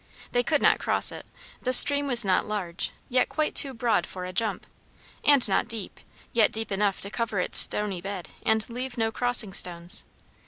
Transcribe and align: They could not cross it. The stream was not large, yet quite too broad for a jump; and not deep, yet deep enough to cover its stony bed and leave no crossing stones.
They 0.31 0.41
could 0.41 0.63
not 0.63 0.79
cross 0.79 1.11
it. 1.11 1.27
The 1.61 1.71
stream 1.73 2.07
was 2.07 2.25
not 2.25 2.47
large, 2.47 2.89
yet 3.07 3.29
quite 3.29 3.53
too 3.53 3.71
broad 3.71 4.07
for 4.07 4.25
a 4.25 4.33
jump; 4.33 4.65
and 5.23 5.47
not 5.47 5.67
deep, 5.67 5.99
yet 6.33 6.51
deep 6.51 6.71
enough 6.71 7.01
to 7.01 7.11
cover 7.11 7.39
its 7.39 7.59
stony 7.59 8.01
bed 8.01 8.29
and 8.43 8.67
leave 8.67 8.97
no 8.97 9.11
crossing 9.11 9.53
stones. 9.53 10.03